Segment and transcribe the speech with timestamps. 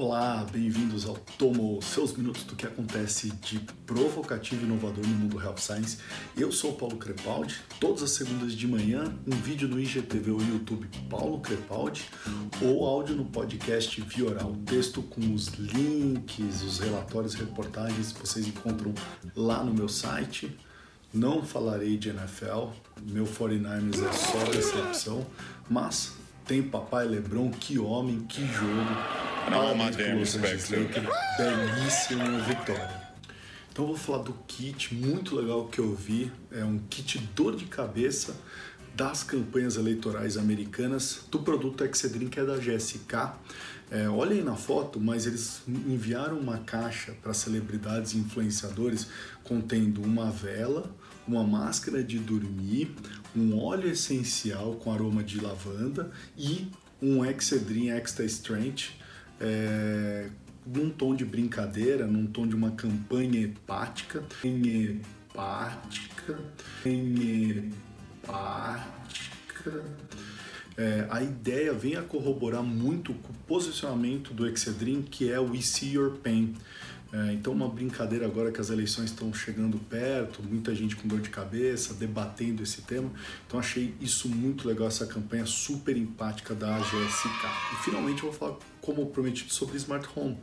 [0.00, 5.42] Olá, bem-vindos ao Tomo, seus minutos do que acontece de provocativo e inovador no mundo
[5.42, 5.98] Health Science.
[6.36, 10.40] Eu sou o Paulo Crepaldi, todas as segundas de manhã, um vídeo no IGTV ou
[10.40, 12.08] YouTube Paulo Crepaldi,
[12.62, 18.94] ou áudio no podcast Vioral, texto com os links, os relatórios, reportagens vocês encontram
[19.34, 20.56] lá no meu site.
[21.12, 22.68] Não falarei de NFL,
[23.02, 25.26] meu 49ers é só decepção,
[25.68, 26.12] mas
[26.46, 30.70] tem papai Lebron, que homem, que jogo all my damn respect,
[31.38, 33.08] Belíssima vitória.
[33.70, 36.30] Então eu vou falar do kit muito legal que eu vi.
[36.50, 38.36] É um kit dor de cabeça
[38.94, 43.32] das campanhas eleitorais americanas do produto Excedrin, que é da GSK.
[43.90, 49.06] É, olhem na foto, mas eles enviaram uma caixa para celebridades e influenciadores
[49.44, 50.94] contendo uma vela,
[51.26, 52.94] uma máscara de dormir,
[53.34, 56.68] um óleo essencial com aroma de lavanda e
[57.00, 58.98] um Excedrin Extra Strength
[59.40, 60.28] é,
[60.66, 66.38] num tom de brincadeira, num tom de uma campanha hepática, hepática,
[68.24, 68.98] hepática.
[70.76, 75.50] É, a ideia vem a corroborar muito com o posicionamento do Excedrin, que é o
[75.50, 76.54] We See Your Pain.
[77.10, 81.20] É, então, uma brincadeira agora que as eleições estão chegando perto, muita gente com dor
[81.20, 83.10] de cabeça, debatendo esse tema.
[83.46, 87.46] Então, achei isso muito legal, essa campanha super empática da GSK.
[87.72, 88.58] E finalmente, eu vou falar,
[88.88, 90.38] como prometido, sobre Smart Home.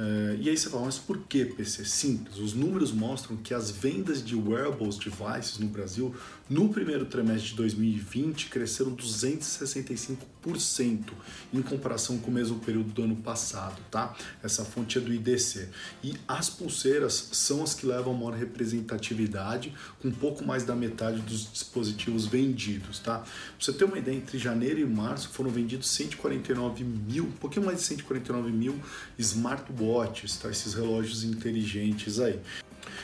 [0.00, 1.84] Uh, e aí você fala, mas por que PC?
[1.84, 6.14] Simples, os números mostram que as vendas de wearables devices no Brasil
[6.48, 11.10] no primeiro trimestre de 2020 cresceram 265%
[11.52, 14.16] em comparação com o mesmo período do ano passado, tá?
[14.42, 15.68] Essa fonte é do IDC.
[16.02, 21.52] E as pulseiras são as que levam maior representatividade, com pouco mais da metade dos
[21.52, 23.18] dispositivos vendidos, tá?
[23.18, 23.28] Pra
[23.58, 27.76] você ter uma ideia, entre janeiro e março foram vendidos 149 mil, um pouquinho mais
[27.78, 28.80] de 149 mil
[29.18, 30.50] smartwatches watches, tá?
[30.50, 32.38] esses relógios inteligentes aí.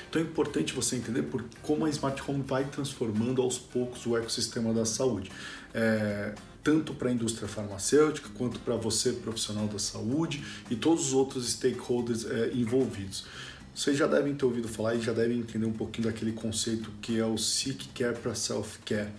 [0.08, 4.16] Então é importante você entender por, como a Smart Home vai transformando aos poucos o
[4.16, 5.30] ecossistema da saúde.
[5.74, 11.12] É, tanto para a indústria farmacêutica quanto para você, profissional da saúde e todos os
[11.12, 13.24] outros stakeholders é, envolvidos.
[13.72, 17.20] Vocês já devem ter ouvido falar e já devem entender um pouquinho daquele conceito que
[17.20, 19.12] é o Seek Care para Self Care.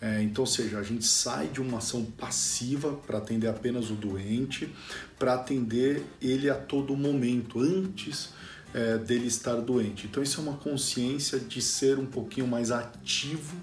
[0.00, 3.94] É, então, ou seja, a gente sai de uma ação passiva para atender apenas o
[3.94, 4.72] doente,
[5.18, 8.30] para atender ele a todo momento, antes
[8.72, 10.06] é, dele estar doente.
[10.06, 13.56] Então, isso é uma consciência de ser um pouquinho mais ativo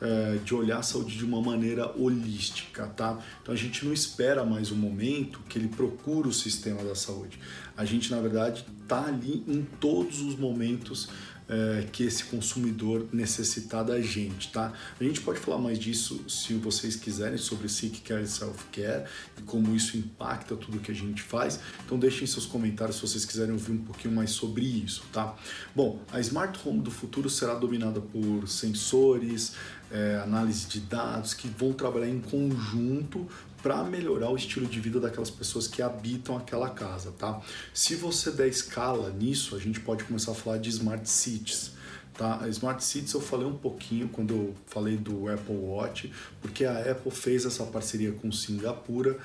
[0.00, 3.18] é, de olhar a saúde de uma maneira holística, tá?
[3.42, 7.38] Então a gente não espera mais o momento que ele procura o sistema da saúde.
[7.76, 11.10] A gente, na verdade, tá ali em todos os momentos
[11.50, 14.72] é, que esse consumidor necessitar da gente, tá?
[15.00, 19.04] A gente pode falar mais disso se vocês quiserem sobre Seek Care e Self Care
[19.36, 21.58] e como isso impacta tudo que a gente faz.
[21.84, 25.36] Então deixem seus comentários se vocês quiserem ouvir um pouquinho mais sobre isso, tá?
[25.74, 29.54] Bom, a Smart Home do futuro será dominada por sensores,
[29.90, 33.26] é, análise de dados que vão trabalhar em conjunto
[33.62, 37.40] para melhorar o estilo de vida daquelas pessoas que habitam aquela casa, tá?
[37.74, 41.72] Se você der escala nisso, a gente pode começar a falar de smart cities.
[42.14, 42.40] Tá?
[42.42, 46.12] A Smart Cities eu falei um pouquinho quando eu falei do Apple Watch,
[46.42, 49.16] porque a Apple fez essa parceria com Singapura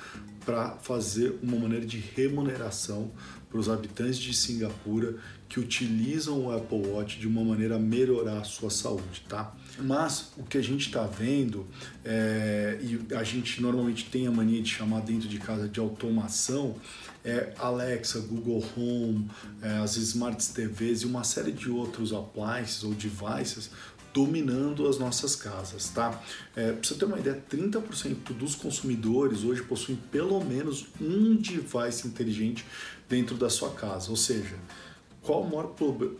[0.46, 3.10] para fazer uma maneira de remuneração
[3.50, 5.16] para os habitantes de Singapura
[5.48, 9.54] que utilizam o Apple Watch de uma maneira a melhorar a sua saúde, tá?
[9.78, 11.66] Mas o que a gente está vendo,
[12.04, 16.74] é, e a gente normalmente tem a mania de chamar dentro de casa de automação,
[17.24, 19.28] é Alexa, Google Home,
[19.60, 23.70] é, as Smart TVs e uma série de outros appliances ou devices
[24.16, 26.22] dominando as nossas casas, tá?
[26.54, 32.08] É, pra você ter uma ideia, 30% dos consumidores hoje possuem pelo menos um device
[32.08, 32.64] inteligente
[33.06, 34.56] dentro da sua casa, ou seja,
[35.26, 35.74] qual o maior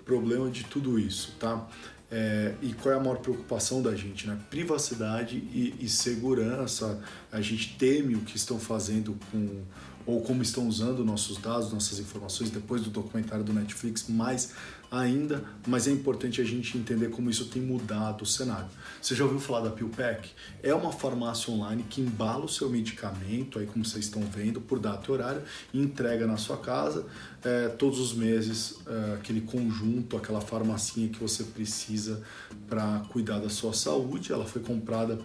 [0.04, 1.66] problema de tudo isso, tá?
[2.10, 4.38] É, e qual é a maior preocupação da gente, né?
[4.50, 7.00] Privacidade e, e, segurança.
[7.32, 9.62] A gente teme o que estão fazendo com
[10.04, 14.52] ou como estão usando nossos dados, nossas informações depois do documentário do Netflix, mais
[14.90, 18.68] ainda, mas é importante a gente entender como isso tem mudado o cenário.
[19.00, 20.30] Você já ouviu falar da PillPack?
[20.62, 24.78] É uma farmácia online que embala o seu medicamento, aí como vocês estão vendo, por
[24.78, 25.42] data e horário,
[25.72, 27.06] e entrega na sua casa
[27.46, 32.22] é, todos os meses é, aquele conjunto, aquela farmacinha que você precisa
[32.68, 34.32] para cuidar da sua saúde.
[34.32, 35.18] Ela foi comprada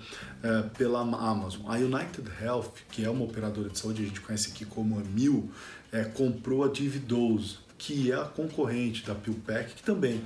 [0.43, 1.61] é, pela Amazon.
[1.67, 5.03] A United Health, que é uma operadora de saúde, a gente conhece aqui como a
[5.03, 5.49] Mil,
[5.91, 10.21] é, comprou a Dividose, que é a concorrente da PillPack, que também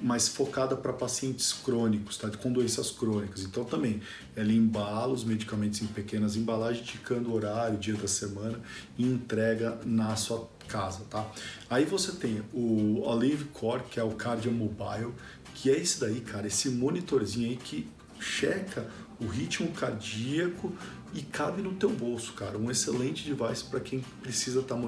[0.00, 2.30] mas focada para pacientes crônicos, tá?
[2.30, 3.42] com doenças crônicas.
[3.42, 4.00] Então também
[4.36, 8.60] ela embala os medicamentos em pequenas embalagens, indicando o horário, dia da semana
[8.96, 11.28] e entrega na sua casa, tá?
[11.68, 15.12] Aí você tem o Olive Core, que é o Cardio Mobile,
[15.54, 17.88] que é esse daí, cara, esse monitorzinho aí que
[18.20, 18.86] checa
[19.20, 20.72] o ritmo cardíaco
[21.14, 22.58] e cabe no teu bolso, cara.
[22.58, 24.80] Um excelente device para quem precisa estar tá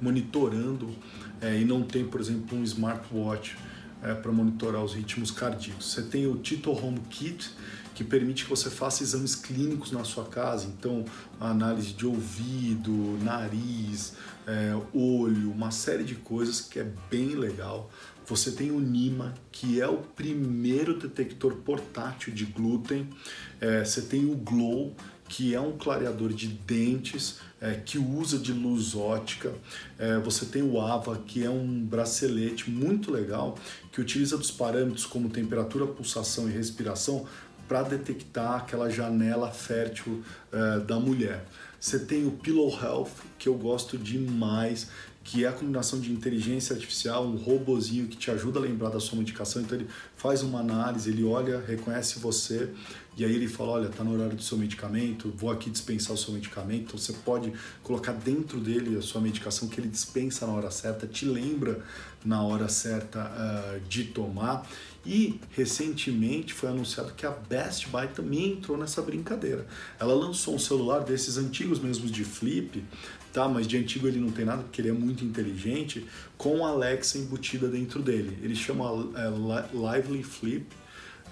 [0.00, 0.94] monitorando
[1.40, 3.56] é, e não tem, por exemplo, um smartwatch
[4.02, 5.92] é, para monitorar os ritmos cardíacos.
[5.92, 7.50] Você tem o Tito Home Kit,
[7.94, 11.04] que permite que você faça exames clínicos na sua casa, então
[11.40, 12.92] análise de ouvido,
[13.22, 14.14] nariz,
[14.46, 17.90] é, olho, uma série de coisas que é bem legal.
[18.26, 23.08] Você tem o Nima, que é o primeiro detector portátil de glúten.
[23.60, 24.94] É, você tem o Glow,
[25.28, 29.52] que é um clareador de dentes é, que usa de luz ótica.
[29.96, 33.56] É, você tem o AVA, que é um bracelete muito legal
[33.92, 37.26] que utiliza dos parâmetros como temperatura, pulsação e respiração
[37.68, 41.44] para detectar aquela janela fértil é, da mulher.
[41.78, 44.88] Você tem o Pillow Health, que eu gosto demais,
[45.26, 49.00] que é a combinação de inteligência artificial, um robozinho que te ajuda a lembrar da
[49.00, 49.60] sua medicação.
[49.60, 52.70] Então ele faz uma análise, ele olha, reconhece você
[53.16, 56.16] e aí ele fala, olha, tá no horário do seu medicamento, vou aqui dispensar o
[56.16, 56.82] seu medicamento.
[56.82, 57.52] Então você pode
[57.82, 61.82] colocar dentro dele a sua medicação que ele dispensa na hora certa, te lembra
[62.24, 64.64] na hora certa uh, de tomar.
[65.06, 69.64] E recentemente foi anunciado que a Best Buy também entrou nessa brincadeira.
[70.00, 72.82] Ela lançou um celular desses antigos mesmo de flip,
[73.32, 73.48] tá?
[73.48, 76.04] Mas de antigo ele não tem nada porque ele é muito inteligente,
[76.36, 78.36] com a Alexa embutida dentro dele.
[78.42, 80.66] Ele chama é, Lively Flip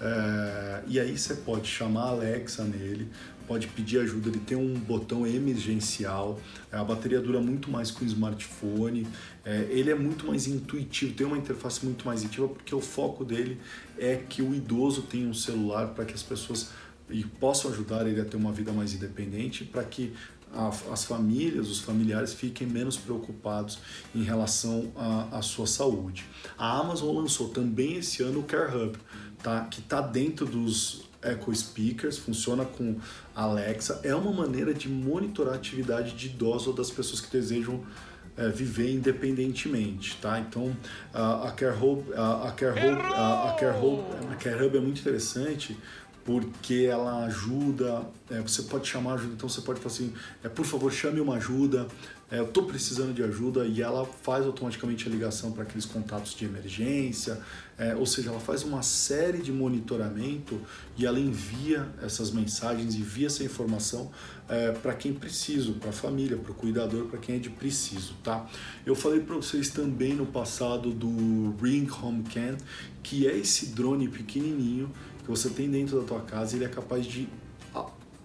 [0.01, 3.09] é, e aí você pode chamar a Alexa nele,
[3.47, 6.39] pode pedir ajuda, ele tem um botão emergencial,
[6.71, 9.07] a bateria dura muito mais que o smartphone,
[9.43, 13.23] é, ele é muito mais intuitivo, tem uma interface muito mais intuitiva porque o foco
[13.23, 13.59] dele
[13.97, 16.71] é que o idoso tenha um celular para que as pessoas
[17.09, 20.13] e possam ajudar ele a ter uma vida mais independente, para que
[20.53, 23.79] a, as famílias, os familiares fiquem menos preocupados
[24.13, 24.91] em relação
[25.31, 26.25] à sua saúde.
[26.57, 28.97] A Amazon lançou também esse ano o Care Hub,
[29.45, 29.67] tá?
[29.69, 32.95] que está dentro dos Echo Speakers, funciona com
[33.35, 33.99] Alexa.
[34.03, 37.83] É uma maneira de monitorar a atividade de idosos ou das pessoas que desejam
[38.35, 40.39] é, viver independentemente, tá?
[40.39, 40.75] Então
[41.13, 44.99] a, a Care Hub, a, Care Hub, a Care Hub, a Care Hub é muito
[44.99, 45.77] interessante
[46.25, 48.01] porque ela ajuda,
[48.31, 50.11] é, você pode chamar ajuda, então você pode falar assim,
[50.43, 51.87] é, por favor chame uma ajuda,
[52.31, 56.33] é, eu estou precisando de ajuda e ela faz automaticamente a ligação para aqueles contatos
[56.33, 57.39] de emergência,
[57.77, 60.59] é, ou seja, ela faz uma série de monitoramento
[60.97, 64.11] e ela envia essas mensagens, envia essa informação
[64.49, 68.15] é, para quem precisa, para a família, para o cuidador, para quem é de preciso,
[68.23, 68.47] tá?
[68.85, 72.57] Eu falei para vocês também no passado do Ring Home Can,
[73.03, 74.91] que é esse drone pequenininho
[75.23, 77.27] que você tem dentro da tua casa, ele é capaz de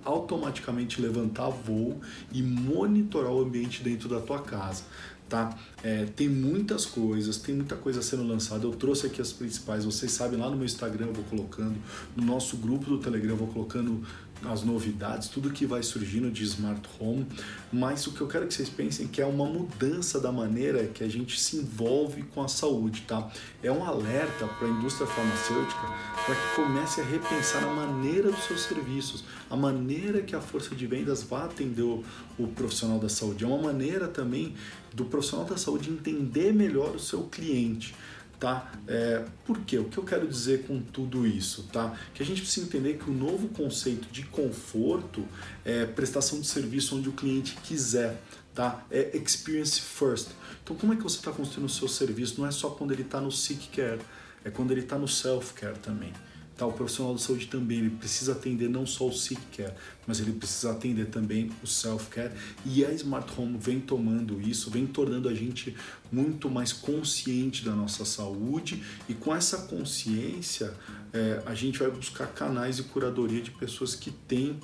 [0.04, 2.00] automaticamente levantar voo
[2.32, 4.84] e monitorar o ambiente dentro da tua casa.
[5.28, 5.56] Tá?
[5.84, 8.64] É, tem muitas coisas, tem muita coisa sendo lançada.
[8.64, 11.76] Eu trouxe aqui as principais, vocês sabem, lá no meu Instagram eu vou colocando,
[12.16, 14.02] no nosso grupo do Telegram eu vou colocando
[14.44, 17.26] as novidades, tudo que vai surgindo de smart home,
[17.72, 21.04] mas o que eu quero que vocês pensem que é uma mudança da maneira que
[21.04, 23.30] a gente se envolve com a saúde, tá?
[23.62, 25.80] É um alerta para a indústria farmacêutica
[26.24, 30.74] para que comece a repensar a maneira dos seus serviços, a maneira que a força
[30.74, 32.04] de vendas vai atender o,
[32.38, 33.44] o profissional da saúde.
[33.44, 34.54] É uma maneira também
[34.94, 37.94] do profissional da saúde entender melhor o seu cliente
[38.40, 38.72] tá?
[38.88, 39.78] É, por quê?
[39.78, 41.94] O que eu quero dizer com tudo isso, tá?
[42.14, 45.24] Que a gente precisa entender que o novo conceito de conforto
[45.62, 48.20] é prestação de serviço onde o cliente quiser,
[48.54, 48.84] tá?
[48.90, 50.28] É experience first.
[50.64, 52.40] Então, como é que você está construindo o seu serviço?
[52.40, 54.00] Não é só quando ele está no sick care,
[54.42, 56.12] é quando ele está no self care também.
[56.60, 59.72] Tá, o profissional de saúde também ele precisa atender não só o sick care,
[60.06, 62.34] mas ele precisa atender também o self care.
[62.66, 65.74] E a Smart Home vem tomando isso, vem tornando a gente
[66.12, 70.74] muito mais consciente da nossa saúde e com essa consciência
[71.14, 74.60] é, a gente vai buscar canais de curadoria de pessoas que têm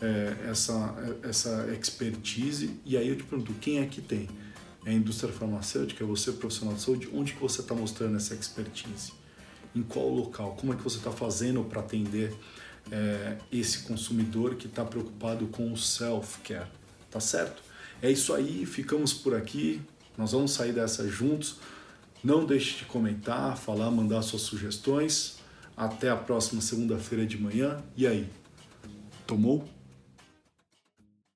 [0.00, 2.70] é, essa, essa expertise.
[2.86, 4.30] E aí eu te pergunto, quem é que tem?
[4.86, 6.02] É a indústria farmacêutica?
[6.04, 7.10] É você, profissional de saúde?
[7.12, 9.23] Onde que você está mostrando essa expertise?
[9.74, 12.34] Em qual local, como é que você está fazendo para atender
[12.90, 16.66] é, esse consumidor que está preocupado com o self-care,
[17.10, 17.62] tá certo?
[18.02, 19.80] É isso aí, ficamos por aqui,
[20.16, 21.56] nós vamos sair dessa juntos.
[22.22, 25.36] Não deixe de comentar, falar, mandar suas sugestões.
[25.76, 27.82] Até a próxima segunda-feira de manhã.
[27.96, 28.28] E aí,
[29.26, 29.68] tomou?